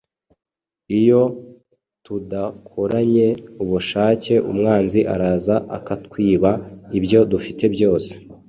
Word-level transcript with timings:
Iyo 0.99 1.21
tudakoranye 2.05 3.27
ubushake, 3.63 4.33
umwanzi 4.51 4.99
araza 5.13 5.55
akatwiba 5.77 6.51
ibyo 6.97 7.19
dufite 7.31 7.63
byose 7.75 8.11